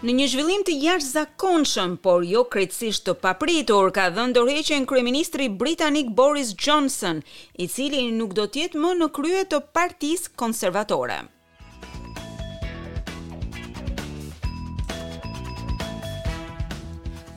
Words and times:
Në 0.00 0.12
një 0.16 0.26
zhvillim 0.32 0.62
të 0.64 0.74
jashtëzakonshëm, 0.82 1.96
por 2.06 2.22
jo 2.24 2.44
krejtësisht 2.54 3.04
të 3.08 3.14
papritur, 3.24 3.90
ka 3.98 4.06
dhënë 4.16 4.32
dorëheqjen 4.38 4.86
kryeministri 4.92 5.50
britanik 5.64 6.14
Boris 6.22 6.54
Johnson, 6.66 7.20
i 7.62 7.66
cili 7.74 8.06
nuk 8.22 8.32
do 8.40 8.46
të 8.54 8.62
jetë 8.64 8.80
më 8.86 8.94
në 9.02 9.10
krye 9.20 9.44
të 9.52 9.60
Partisë 9.76 10.32
Konservatore. 10.44 11.20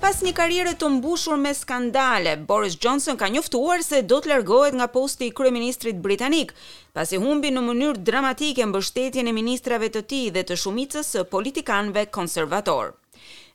Pas 0.03 0.17
një 0.19 0.31
karriere 0.35 0.71
të 0.75 0.87
mbushur 0.97 1.37
me 1.39 1.53
skandale, 1.55 2.33
Boris 2.49 2.73
Johnson 2.75 3.15
ka 3.15 3.29
njoftuar 3.31 3.79
se 3.85 4.01
do 4.03 4.17
të 4.19 4.33
largohet 4.33 4.75
nga 4.75 4.89
posti 4.91 5.29
i 5.29 5.31
kryeministrit 5.37 6.01
britanik, 6.03 6.51
pasi 6.91 7.15
humbi 7.23 7.53
në 7.55 7.63
mënyrë 7.69 8.01
dramatike 8.09 8.65
mbështetjen 8.67 9.29
e 9.31 9.35
ministrave 9.37 9.87
të 9.95 10.01
tij 10.11 10.25
dhe 10.35 10.43
të 10.49 10.57
shumicës 10.59 11.13
së 11.15 11.23
politikanëve 11.31 12.03
konservatorë. 12.19 12.91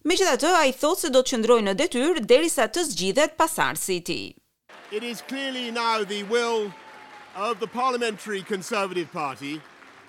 Megjithatë, 0.09 0.55
ai 0.62 0.73
thotë 0.80 1.03
se 1.05 1.12
do 1.12 1.20
të 1.20 1.34
qëndrojë 1.34 1.66
në 1.69 1.77
detyrë 1.83 2.25
derisa 2.33 2.65
të 2.73 2.87
zgjidhet 2.95 3.37
pasardhësi 3.42 3.98
i 4.01 4.05
tij. 4.09 4.25
It 4.89 5.05
is 5.12 5.20
clearly 5.28 5.67
now 5.80 6.01
the 6.15 6.23
will 6.33 6.73
of 7.37 7.61
the 7.61 7.69
Parliamentary 7.77 8.41
Conservative 8.55 9.12
Party 9.20 9.55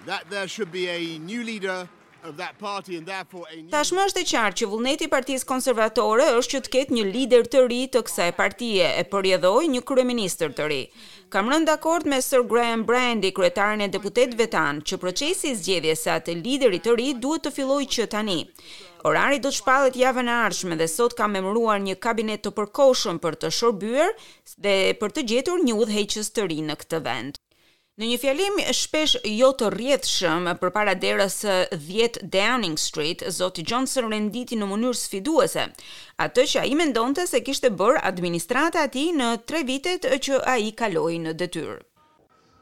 that 0.07 0.23
there 0.31 0.47
should 0.47 0.71
be 0.79 0.87
a 0.87 1.01
new 1.27 1.43
leader 1.51 1.77
Tashmë 2.25 4.01
është 4.03 4.21
e 4.23 4.25
qartë 4.27 4.57
që 4.61 4.67
vullneti 4.71 5.05
i 5.07 5.11
Partisë 5.13 5.45
Konservatore 5.47 6.25
është 6.39 6.51
që 6.55 6.59
të 6.65 6.71
ketë 6.73 6.95
një 6.97 7.05
lider 7.13 7.45
të 7.53 7.61
ri 7.71 7.77
të 7.93 8.01
kësaj 8.09 8.27
partie 8.39 8.89
e 8.99 9.05
përjedhoi 9.13 9.69
një 9.75 9.83
kryeministër 9.87 10.51
të 10.57 10.65
ri. 10.73 10.81
Kam 11.35 11.51
rënë 11.53 11.69
dakord 11.69 12.09
me 12.11 12.19
Sir 12.25 12.43
Graham 12.51 12.83
Brandy, 12.89 13.31
kryetarin 13.39 13.85
e 13.85 13.89
deputetëve 13.93 14.49
tan, 14.57 14.81
që 14.89 14.99
procesi 15.05 15.53
i 15.53 15.55
zgjedhjes 15.61 16.03
së 16.07 16.11
atë 16.19 16.35
lideri 16.43 16.81
të 16.83 16.97
ri 16.99 17.07
duhet 17.23 17.45
të 17.47 17.55
fillojë 17.59 17.89
që 17.95 18.09
tani. 18.17 18.37
Orari 19.11 19.39
do 19.39 19.47
të 19.53 19.61
shpallet 19.61 20.01
javën 20.03 20.29
e 20.33 20.39
ardhshme 20.45 20.79
dhe 20.81 20.89
sot 20.97 21.15
kam 21.21 21.39
emruar 21.39 21.79
një 21.87 21.95
kabinet 22.03 22.43
të 22.43 22.51
përkohshëm 22.59 23.23
për 23.23 23.39
të 23.45 23.53
shërbyer 23.61 24.11
dhe 24.67 24.75
për 25.03 25.15
të 25.15 25.27
gjetur 25.31 25.63
një 25.69 25.79
udhëheqës 25.85 26.35
të 26.35 26.51
ri 26.51 26.65
në 26.71 26.83
këtë 26.83 27.05
vend. 27.07 27.45
Në 27.99 28.07
një 28.13 28.17
fjalim 28.21 28.59
shpesh 28.77 29.13
jo 29.27 29.49
të 29.59 29.67
rrjedhshëm 29.73 30.45
përpara 30.61 30.93
derës 31.03 31.33
së 31.43 31.55
10 31.73 32.19
Downing 32.31 32.77
Street, 32.79 33.25
zoti 33.37 33.65
Johnson 33.67 34.07
renditi 34.13 34.55
në 34.55 34.69
mënyrë 34.69 34.95
sfiduese 34.95 35.65
atë 36.25 36.45
që 36.53 36.61
ai 36.61 36.77
mendonte 36.79 37.25
se 37.27 37.41
kishte 37.43 37.73
bër 37.81 37.99
administrata 38.09 38.85
e 38.87 38.91
tij 38.93 39.03
në 39.19 39.27
3 39.51 39.63
vitet 39.67 40.07
që 40.27 40.39
ai 40.53 40.69
kaloi 40.81 41.17
në 41.25 41.33
detyrë. 41.41 41.75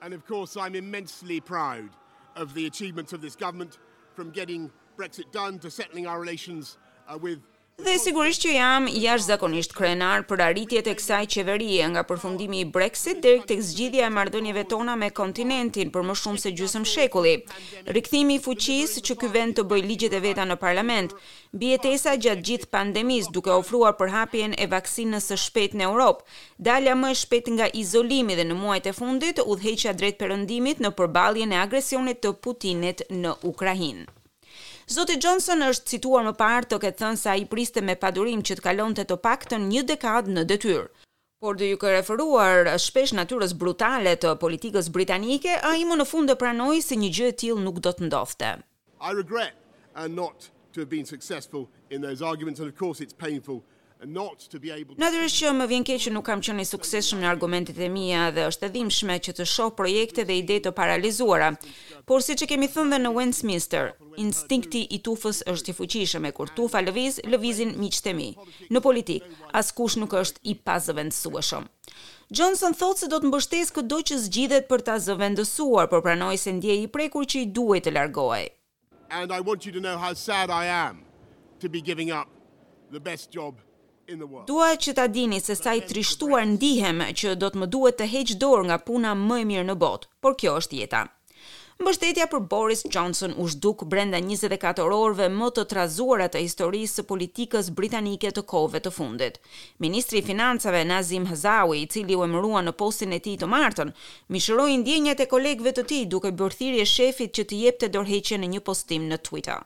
And 0.02 0.18
of 0.18 0.26
course 0.26 0.58
I'm 0.58 0.74
immensely 0.82 1.38
proud 1.52 1.94
of 2.36 2.58
the 2.58 2.66
achievements 2.66 3.14
of 3.14 3.22
this 3.22 3.38
government 3.38 3.78
from 4.18 4.34
getting 4.40 4.66
Brexit 4.98 5.30
done 5.32 5.60
to 5.60 5.70
settling 5.70 6.08
our 6.10 6.20
relations 6.20 6.80
uh, 7.08 7.16
with 7.22 7.46
Dhe 7.86 7.94
sigurisht 8.02 8.42
që 8.44 8.54
jam 8.58 8.88
jashtëzakonisht 8.90 9.76
krenar 9.78 10.24
për 10.26 10.42
arritjet 10.46 10.88
e 10.90 10.96
kësaj 10.98 11.28
qeverie 11.36 11.86
nga 11.92 12.02
përfundimi 12.10 12.64
i 12.64 12.68
Brexit 12.78 13.20
deri 13.26 13.44
tek 13.52 13.60
zgjidhja 13.68 14.08
e 14.08 14.14
marrëdhënieve 14.16 14.64
tona 14.72 14.96
me 15.02 15.12
kontinentin 15.20 15.92
për 15.94 16.08
më 16.08 16.16
shumë 16.22 16.42
se 16.44 16.54
gjysmë 16.58 16.90
shekulli. 16.94 17.36
Rikthimi 17.98 18.40
i 18.40 18.42
fuqisë 18.48 19.04
që 19.10 19.18
ky 19.22 19.30
vend 19.38 19.60
të 19.60 19.68
bëj 19.70 19.84
ligjet 19.92 20.18
e 20.20 20.24
veta 20.26 20.48
në 20.50 20.58
parlament, 20.66 21.14
mbietesa 21.54 22.18
gjatë 22.26 22.48
gjithë 22.50 22.72
pandemisë 22.74 23.36
duke 23.38 23.54
ofruar 23.62 23.94
përhapjen 24.02 24.58
e 24.58 24.70
vaksinës 24.74 25.30
së 25.30 25.40
shpejtë 25.46 25.78
në 25.84 25.88
Europë, 25.92 26.26
dalja 26.72 26.98
më 27.04 27.14
e 27.14 27.20
shpejtë 27.24 27.58
nga 27.60 27.70
izolimi 27.86 28.42
dhe 28.42 28.48
në 28.50 28.58
muajt 28.64 28.90
e 28.90 28.98
fundit 29.04 29.46
udhëheqja 29.46 29.94
drejt 30.02 30.18
perëndimit 30.26 30.82
në 30.82 30.96
përballjen 30.98 31.54
e 31.54 31.62
agresionit 31.70 32.26
të 32.26 32.38
Putinit 32.42 33.06
në 33.14 33.38
Ukrainë. 33.54 34.10
Zoti 34.88 35.18
Johnson 35.20 35.66
është 35.68 35.90
cituar 35.92 36.24
më 36.24 36.32
parë 36.40 36.70
të 36.72 36.78
ketë 36.80 37.00
thënë 37.02 37.20
se 37.20 37.28
ai 37.32 37.42
priste 37.54 37.82
me 37.84 37.96
padurim 38.04 38.40
që 38.48 38.56
të 38.56 38.64
kalonte 38.68 39.04
të 39.10 39.18
paktën 39.26 39.66
një 39.72 39.82
dekadë 39.90 40.32
në 40.32 40.44
detyrë. 40.52 40.86
Por 41.44 41.58
do 41.60 41.68
ju 41.68 41.78
ka 41.82 41.92
referuar 41.92 42.70
shpesh 42.80 43.12
natyrës 43.18 43.52
brutale 43.64 44.14
të 44.22 44.32
politikës 44.44 44.88
britanike, 44.96 45.58
ai 45.72 45.84
më 45.90 45.98
në 46.00 46.06
fund 46.12 46.32
e 46.34 46.38
pranoi 46.40 46.80
se 46.86 46.96
një 47.02 47.10
gjë 47.18 47.28
e 47.28 47.36
tillë 47.44 47.66
nuk 47.66 47.82
do 47.84 47.92
të 47.98 48.08
ndodhte. 48.08 48.54
I 49.04 49.12
regret 49.20 49.60
and 50.00 50.16
uh, 50.16 50.24
not 50.24 50.48
to 50.72 50.80
have 50.86 50.90
been 50.96 51.06
successful 51.12 51.68
in 51.92 52.00
those 52.08 52.24
arguments 52.32 52.64
and 52.64 52.72
of 52.72 52.78
course 52.80 53.04
it's 53.04 53.14
painful 53.28 53.60
Natyrisht 54.06 55.40
që 55.42 55.52
më 55.58 55.66
vjen 55.72 55.86
keq 55.90 56.02
që 56.06 56.12
nuk 56.14 56.28
kam 56.30 56.42
qenë 56.46 56.62
i 56.62 56.68
suksesshëm 56.70 57.24
në 57.24 57.30
argumentet 57.32 57.80
e 57.82 57.88
mia 57.90 58.28
dhe 58.36 58.44
është 58.52 58.68
e 58.70 58.74
dhimbshme 58.76 59.16
që 59.26 59.34
të 59.40 59.46
shoh 59.50 59.72
projekte 59.80 60.22
dhe 60.28 60.36
ide 60.38 60.58
të 60.68 60.72
paralizuara. 60.78 61.48
Por 62.06 62.22
siç 62.22 62.44
e 62.46 62.50
kemi 62.52 62.70
thënë 62.70 62.94
dhe 62.94 63.00
në 63.02 63.14
Westminster, 63.16 63.90
instinkti 64.22 64.84
i 64.94 65.00
tufës 65.08 65.40
është 65.50 65.74
i 65.74 65.78
fuqishëm 65.80 66.30
e 66.30 66.34
kur 66.38 66.54
tufa 66.54 66.84
lëviz, 66.86 67.18
lëvizin 67.26 67.74
miqtë 67.82 68.14
e 68.14 68.14
mi. 68.20 68.30
Në 68.70 68.84
politik, 68.86 69.26
askush 69.58 69.98
nuk 69.98 70.14
është 70.22 70.46
i 70.54 70.58
pazëvendësueshëm. 70.68 71.66
Johnson 72.30 72.78
thotë 72.78 73.06
se 73.06 73.10
do 73.10 73.18
të 73.24 73.32
mbështesë 73.32 73.76
këdo 73.82 74.02
që 74.12 74.22
zgjidhet 74.28 74.70
për 74.72 74.86
ta 74.92 75.00
zëvendësuar, 75.10 75.90
por 75.90 76.06
pranoi 76.06 76.38
se 76.38 76.54
ndjej 76.60 76.78
i 76.86 76.92
prekur 76.92 77.26
që 77.26 77.48
i 77.48 77.50
duhet 77.58 77.90
të 77.90 77.98
largohej. 77.98 78.52
And 79.10 79.32
I 79.34 79.40
want 79.42 79.66
you 79.66 79.72
to 79.74 79.80
know 79.82 79.98
how 79.98 80.14
sad 80.14 80.52
I 80.52 80.66
am 80.68 81.02
to 81.62 81.68
be 81.70 81.80
giving 81.82 82.12
up 82.12 82.28
the 82.92 83.00
best 83.00 83.32
job 83.32 83.64
Dua 84.48 84.72
që 84.80 84.94
ta 84.96 85.08
dini 85.12 85.42
se 85.44 85.56
sa 85.60 85.74
i 85.76 85.84
trishtuar 85.84 86.46
ndihem 86.48 87.02
që 87.20 87.34
do 87.42 87.48
të 87.52 87.60
më 87.60 87.68
duhet 87.76 87.98
të 88.00 88.06
heq 88.14 88.30
dorë 88.44 88.68
nga 88.70 88.78
puna 88.88 89.10
më 89.22 89.40
e 89.42 89.46
mirë 89.52 89.66
në 89.68 89.76
botë, 89.82 90.08
por 90.24 90.38
kjo 90.40 90.54
është 90.64 90.78
jeta. 90.80 91.02
Mbështetja 91.84 92.26
për 92.32 92.42
Boris 92.54 92.82
Johnson 92.94 93.34
u 93.38 93.46
zhduk 93.52 93.84
brenda 93.92 94.18
24 94.30 94.82
orëve 95.02 95.28
më 95.34 95.50
të 95.60 95.66
trazuara 95.74 96.30
të 96.32 96.40
historisë 96.46 97.02
së 97.02 97.06
politikës 97.12 97.70
britanike 97.82 98.32
të 98.32 98.46
kohëve 98.54 98.80
të 98.88 98.94
fundit. 99.00 99.36
Ministri 99.88 100.24
i 100.24 100.28
Financave 100.30 100.86
Nazim 100.94 101.28
Hazawi, 101.34 101.84
i 101.84 101.90
cili 101.96 102.16
u 102.18 102.24
emërua 102.30 102.64
në 102.66 102.74
postin 102.84 103.14
e 103.14 103.20
tij 103.28 103.36
të 103.44 103.52
martën, 103.56 103.92
mishëroi 104.36 104.80
ndjenjat 104.86 105.20
e 105.20 105.30
kolegëve 105.36 105.76
të 105.76 105.84
tij 105.92 106.06
duke 106.16 106.32
bërë 106.40 106.60
thirrje 106.62 106.88
shefit 106.96 107.36
që 107.38 107.44
të 107.52 107.62
jepte 107.66 107.92
dorëheqje 107.98 108.40
në 108.42 108.54
një 108.56 108.64
postim 108.72 109.12
në 109.12 109.22
Twitter. 109.30 109.62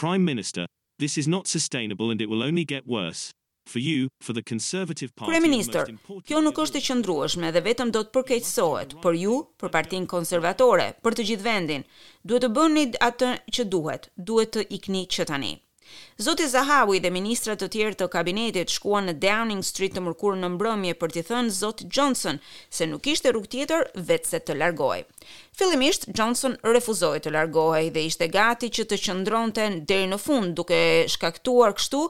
Prime 0.00 0.24
Minister, 0.32 0.66
This 0.98 1.16
is 1.16 1.28
not 1.28 1.46
sustainable 1.46 2.10
and 2.10 2.20
it 2.20 2.28
will 2.28 2.42
only 2.42 2.64
get 2.64 2.86
worse. 2.86 3.30
For 3.66 3.78
you, 3.78 4.08
for 4.20 4.32
the 4.32 4.42
Conservative 4.42 5.14
Party. 5.14 5.30
Prime 5.30 5.44
Minister, 5.44 5.84
kjo 6.26 6.40
nuk 6.40 6.58
është 6.64 6.80
e 6.80 6.84
qëndrueshme 6.88 7.50
dhe 7.52 7.62
vetëm 7.66 7.92
do 7.96 8.00
të 8.06 8.14
përkeqësohet 8.16 8.94
për 9.04 9.18
ju, 9.22 9.36
për 9.60 9.72
Partinë 9.76 10.08
Konservatore, 10.14 10.88
për 11.04 11.18
të 11.20 11.26
gjithë 11.30 11.44
vendin. 11.46 11.84
Duhet 12.30 12.46
të 12.46 12.50
bëni 12.58 12.86
atë 13.10 13.30
që 13.58 13.68
duhet. 13.76 14.10
Duhet 14.32 14.56
të 14.56 14.66
ikni 14.80 15.04
që 15.16 15.28
tani. 15.32 15.52
Zoti 16.20 16.48
Zahawi 16.48 16.98
dhe 17.04 17.10
ministra 17.14 17.54
të 17.58 17.66
tjerë 17.74 17.96
të 18.00 18.06
kabinetit 18.12 18.72
shkuan 18.74 19.06
në 19.08 19.12
Downing 19.22 19.62
Street 19.64 19.92
të 19.94 20.02
mërkur 20.08 20.34
në 20.40 20.48
mbrëmje 20.56 20.96
për 21.02 21.12
t'i 21.14 21.22
thënë 21.28 21.54
Zoti 21.58 21.86
Johnson 21.96 22.40
se 22.78 22.88
nuk 22.90 23.06
ishte 23.12 23.30
rrugë 23.32 23.50
tjetër 23.54 23.84
vetëse 24.10 24.40
të 24.48 24.56
largohej. 24.62 25.00
Fillimisht 25.60 26.08
Johnson 26.18 26.56
refuzoi 26.74 27.22
të 27.26 27.32
largohej 27.38 27.86
dhe 27.96 28.02
ishte 28.10 28.26
gati 28.36 28.72
që 28.78 28.88
të 28.90 28.98
qëndronte 29.06 29.68
deri 29.92 30.10
në 30.12 30.18
fund 30.26 30.56
duke 30.60 30.80
shkaktuar 31.14 31.76
kështu 31.78 32.02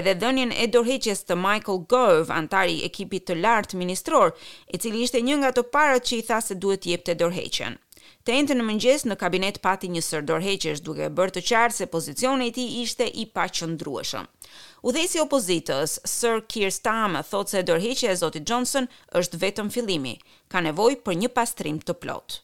edhe 0.00 0.14
dhënien 0.22 0.52
e 0.64 0.68
dorëheqjes 0.76 1.24
të 1.28 1.38
Michael 1.46 1.82
Gove, 1.96 2.30
antar 2.40 2.68
i 2.68 2.78
ekipit 2.90 3.26
të 3.30 3.40
lartë 3.42 3.80
ministror, 3.84 4.36
i 4.72 4.76
cili 4.84 5.06
ishte 5.08 5.24
një 5.30 5.40
nga 5.42 5.54
të 5.58 5.66
parët 5.74 6.08
që 6.12 6.20
i 6.22 6.28
tha 6.30 6.42
se 6.50 6.60
duhet 6.64 6.84
të 6.84 6.94
jepte 6.94 7.18
dorëheqjen. 7.24 7.80
Të 8.24 8.32
entë 8.40 8.54
në 8.56 8.64
mëngjes 8.64 9.02
në 9.04 9.14
kabinet 9.20 9.58
pati 9.64 9.88
një 9.94 10.00
sër 10.04 10.22
dorheqesh 10.28 10.80
duke 10.84 11.02
e 11.04 11.10
bërë 11.16 11.32
të 11.36 11.40
qartë 11.48 11.74
se 11.78 11.86
pozicioni 11.94 12.46
i 12.48 12.52
tij 12.56 12.70
ishte 12.82 13.08
i 13.22 13.26
paqëndrueshëm. 13.36 14.24
Udhësi 14.90 15.18
i 15.20 15.20
opozitës, 15.24 15.98
Sir 16.12 16.40
Keir 16.54 16.72
Starmer, 16.72 17.26
thotë 17.32 17.52
se 17.56 17.62
dorëheqja 17.68 18.14
e 18.14 18.16
zotit 18.22 18.46
Johnson 18.48 18.88
është 19.20 19.42
vetëm 19.44 19.68
fillimi, 19.76 20.14
ka 20.48 20.64
nevojë 20.64 21.02
për 21.04 21.18
një 21.20 21.32
pastrim 21.36 21.82
të 21.84 21.98
plot. 22.04 22.38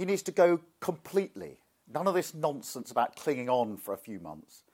He 0.00 0.08
needs 0.08 0.24
to 0.24 0.32
go 0.40 0.48
completely. 0.80 1.52
None 1.98 2.08
of 2.08 2.16
this 2.16 2.32
nonsense 2.32 2.88
about 2.90 3.20
clinging 3.20 3.52
on 3.58 3.76
for 3.76 3.92
a 3.92 4.00
few 4.08 4.16
months. 4.30 4.64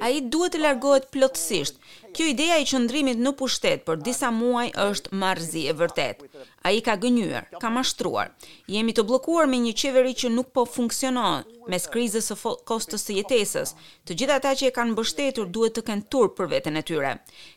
A 0.00 0.08
i 0.12 0.20
duhet 0.32 0.54
të 0.54 0.58
largohet 0.60 1.06
plotësisht. 1.14 1.78
Kjo 2.14 2.26
ideja 2.30 2.56
i 2.62 2.66
qëndrimit 2.70 3.18
në 3.26 3.32
pushtet 3.40 3.82
për 3.88 4.00
disa 4.08 4.28
muaj 4.34 4.66
është 4.84 5.16
marzi 5.22 5.64
e 5.70 5.74
vërtet. 5.80 6.20
A 6.68 6.72
i 6.78 6.82
ka 6.88 6.94
gënyër, 7.04 7.48
ka 7.62 7.70
mashtruar. 7.76 8.30
Jemi 8.74 8.94
të 8.96 9.04
blokuar 9.10 9.50
me 9.50 9.58
një 9.64 9.72
qeveri 9.82 10.14
që 10.22 10.30
nuk 10.36 10.52
po 10.58 10.64
funksionon 10.76 11.42
mes 11.74 11.88
krizës 11.94 12.30
së 12.30 12.52
kostës 12.70 13.06
së 13.08 13.16
jetesës. 13.20 13.74
Të 14.06 14.18
gjitha 14.20 14.38
ata 14.40 14.54
që 14.60 14.70
e 14.70 14.76
kanë 14.78 14.92
mbështetur 14.94 15.50
duhet 15.56 15.74
të 15.80 15.86
kenë 15.90 16.06
turp 16.14 16.36
për 16.38 16.52
veten 16.54 16.78
e 16.80 16.84
tyre. 16.92 17.14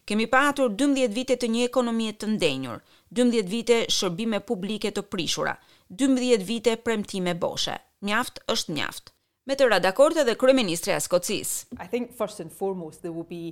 Kemi 0.09 0.29
patur 0.33 0.73
12 0.83 1.13
vite 1.19 1.37
të 1.43 1.51
një 1.57 1.69
ekonomie 1.69 2.17
të 2.17 2.33
ndenjur, 2.35 2.81
12 3.21 3.53
vite 3.53 3.79
shërbime 3.99 4.41
publike 4.51 4.93
të 4.97 5.05
prishura, 5.13 5.55
12 6.01 6.49
vite 6.51 6.77
premtime 6.89 7.37
boshe. 7.45 7.77
Mjaft 8.09 8.43
është 8.55 8.73
mjaft 8.79 9.13
me 9.49 9.55
të 9.57 9.65
radakorte 9.73 10.21
dhe 10.27 10.35
kryeministri 10.37 10.93
e 10.93 10.99
Skocis. 11.01 11.63
I 11.81 11.87
think 11.89 12.11
first 12.17 12.39
and 12.39 12.53
foremost 12.53 13.01
there 13.01 13.13
will 13.17 13.25
be 13.29 13.45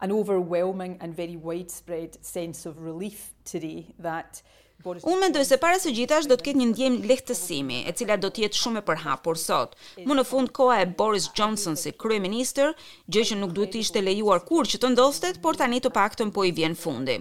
an 0.00 0.10
overwhelming 0.16 0.94
and 1.00 1.14
very 1.14 1.36
widespread 1.36 2.16
sense 2.24 2.64
of 2.70 2.80
relief 2.88 3.28
today 3.52 3.84
that 4.08 4.42
Unë 4.82 5.16
mendoj 5.22 5.44
se 5.46 5.56
para 5.62 5.76
së 5.78 5.92
gjithash 5.94 6.24
do 6.26 6.34
të 6.34 6.42
ketë 6.48 6.58
një 6.58 6.64
ndjenjë 6.72 7.02
lehtësimi, 7.06 7.76
e 7.86 7.92
cila 7.94 8.16
do 8.18 8.30
të 8.34 8.42
jetë 8.48 8.58
shumë 8.58 8.80
e 8.80 8.84
përhapur 8.88 9.38
sot. 9.38 9.76
Më 10.02 10.16
në 10.18 10.24
fund 10.26 10.50
koha 10.56 10.80
e 10.82 10.88
Boris 10.98 11.28
Johnson 11.38 11.76
si 11.78 11.92
kryeminist, 12.02 12.58
gjë 13.06 13.22
që 13.28 13.38
nuk 13.38 13.52
duhet 13.54 13.70
të 13.76 13.82
ishte 13.84 14.02
lejuar 14.02 14.42
kurrë 14.48 14.72
që 14.72 14.80
të 14.82 14.90
ndodhte, 14.96 15.30
por 15.44 15.60
tani 15.60 15.78
të 15.84 15.92
paktën 15.94 16.32
po 16.34 16.42
i 16.42 16.50
vjen 16.58 16.74
fundi. 16.74 17.20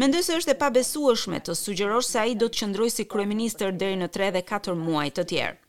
Mendoj 0.00 0.22
se 0.30 0.38
është 0.40 0.54
e 0.56 0.60
pabesueshme 0.64 1.42
të 1.50 1.58
sugjerosh 1.60 2.08
se 2.14 2.22
ai 2.24 2.32
do 2.44 2.48
të 2.48 2.62
qëndrojë 2.62 2.96
si 2.96 3.06
kryeminist 3.12 3.66
deri 3.84 4.00
në 4.00 4.08
3 4.16 4.32
dhe 4.38 4.42
4 4.54 4.78
muaj 4.86 5.10
të 5.18 5.26
tjerë. 5.34 5.61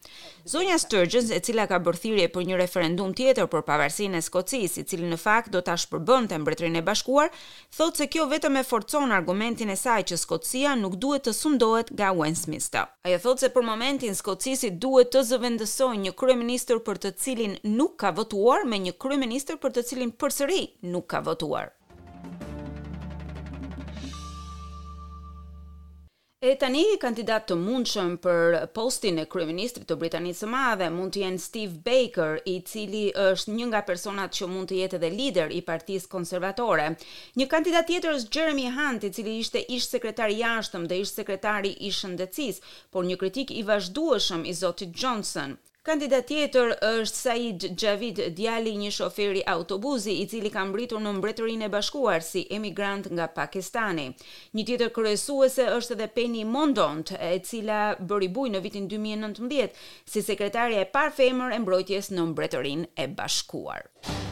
Zonja 0.46 0.78
Sturgeon, 0.78 1.30
e 1.32 1.40
cila 1.46 1.64
ka 1.72 1.78
bërthirje 1.86 2.26
për 2.36 2.44
një 2.48 2.58
referendum 2.62 3.14
tjetër 3.18 3.48
për 3.54 3.62
pavarësinë 3.68 4.20
e 4.20 4.26
Skocisë, 4.26 4.82
i 4.82 4.86
cili 4.92 5.08
në 5.12 5.20
fakt 5.24 5.54
do 5.56 5.62
ta 5.68 5.76
shpërbënte 5.84 6.40
Mbretërinë 6.44 6.82
e 6.82 6.84
Bashkuar, 6.90 7.30
thotë 7.78 8.02
se 8.02 8.08
kjo 8.16 8.26
vetëm 8.34 8.58
e 8.60 8.64
forcon 8.72 9.16
argumentin 9.18 9.72
e 9.72 9.78
saj 9.84 10.00
që 10.12 10.20
Skocia 10.24 10.74
nuk 10.82 10.98
duhet 11.06 11.24
të 11.30 11.36
sundohet 11.38 11.94
nga 11.96 12.12
Westminster. 12.20 12.90
Ajo 13.08 13.22
thotë 13.28 13.44
se 13.48 13.52
për 13.56 13.68
momentin 13.70 14.20
Skocisi 14.20 14.74
duhet 14.86 15.14
të 15.16 15.24
zëvendësojë 15.32 16.02
një 16.06 16.16
kryeministër 16.24 16.82
për 16.90 17.00
të 17.06 17.14
cilin 17.24 17.56
nuk 17.80 17.96
ka 18.04 18.12
votuar 18.20 18.68
me 18.74 18.82
një 18.88 18.98
kryeministër 19.06 19.64
për 19.64 19.78
të 19.80 19.88
cilin 19.92 20.12
përsëri 20.24 20.64
nuk 20.92 21.08
ka 21.16 21.24
votuar. 21.30 21.72
E 26.44 26.52
tani 26.60 26.84
kandidat 27.00 27.46
të 27.50 27.56
mundshëm 27.60 28.16
për 28.26 28.56
postin 28.78 29.22
e 29.22 29.24
kryeministrit 29.36 29.86
të 29.88 29.96
Britanisë 30.02 30.44
së 30.44 30.50
Madhe 30.54 30.90
mund 30.92 31.14
të 31.16 31.22
jenë 31.22 31.40
Steve 31.44 31.78
Baker, 31.86 32.34
i 32.54 32.58
cili 32.72 33.04
është 33.26 33.56
një 33.60 33.70
nga 33.70 33.82
personat 33.90 34.36
që 34.36 34.50
mund 34.52 34.74
të 34.74 34.82
jetë 34.82 35.00
edhe 35.00 35.12
lider 35.16 35.56
i 35.56 35.64
Partisë 35.70 36.12
Konservatore. 36.18 36.90
Një 37.40 37.48
kandidat 37.56 37.88
tjetër 37.94 38.18
është 38.18 38.40
Jeremy 38.42 38.68
Hunt, 38.76 39.08
i 39.08 39.14
cili 39.20 39.38
ishte 39.46 39.64
ish 39.78 39.88
sekretar 39.94 40.36
i 40.36 40.42
jashtëm 40.44 40.90
dhe 40.92 41.00
ish 41.06 41.16
sekretari 41.22 41.72
i 41.90 41.96
shëndetësisë, 42.02 42.72
por 42.92 43.08
një 43.08 43.22
kritik 43.24 43.56
i 43.56 43.64
vazhdueshëm 43.72 44.44
i 44.52 44.60
zotit 44.66 44.92
Johnson. 45.04 45.56
Kandidat 45.84 46.30
tjetër 46.32 46.70
është 46.88 47.18
Said 47.20 47.64
Javid 47.82 48.20
Djali, 48.38 48.72
një 48.84 48.88
shoferi 48.98 49.42
autobuzi 49.54 50.14
i 50.22 50.28
cili 50.32 50.48
ka 50.54 50.64
mbritur 50.70 51.02
në 51.04 51.12
mbretërin 51.18 51.66
e 51.68 51.70
bashkuar 51.74 52.24
si 52.24 52.46
emigrant 52.56 53.12
nga 53.12 53.28
Pakistani. 53.42 54.08
Një 54.56 54.66
tjetër 54.70 54.94
kërësuese 54.96 55.68
është 55.76 55.98
edhe 56.00 56.08
Penny 56.16 56.48
Mondont, 56.56 57.12
e 57.20 57.34
cila 57.44 57.82
bëri 58.00 58.32
buj 58.38 58.54
në 58.56 58.64
vitin 58.64 58.88
2019 58.96 59.86
si 60.14 60.24
sekretarja 60.30 60.86
e 60.88 60.92
par 60.96 61.12
femër 61.20 61.52
e 61.52 61.62
mbrojtjes 61.68 62.14
në 62.16 62.30
mbretërin 62.32 62.88
e 62.96 63.12
bashkuar. 63.20 63.90
Muzika 64.08 64.23